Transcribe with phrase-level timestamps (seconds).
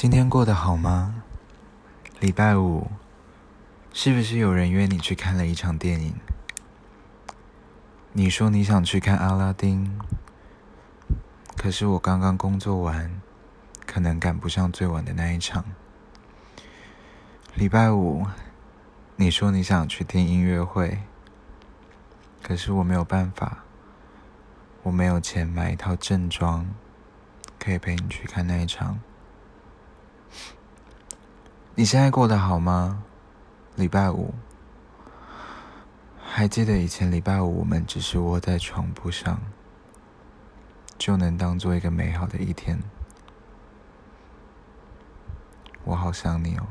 [0.00, 1.22] 今天过得好吗？
[2.20, 2.90] 礼拜五，
[3.92, 6.14] 是不是有人约你去看了一场电影？
[8.14, 10.00] 你说你想去看阿拉丁，
[11.54, 13.20] 可是我刚刚工作完，
[13.84, 15.66] 可能赶不上最晚的那一场。
[17.54, 18.26] 礼拜五，
[19.16, 21.02] 你说你想去听音乐会，
[22.42, 23.64] 可是我没有办法，
[24.82, 26.66] 我没有钱买一套正装，
[27.58, 28.98] 可以陪你去看那一场。
[31.80, 33.02] 你现在过得好吗？
[33.74, 34.34] 礼拜五，
[36.22, 39.40] 还记得以前礼拜五我们只是窝在床铺上，
[40.98, 42.78] 就能当做一个美好的一天。
[45.84, 46.66] 我好想你哦。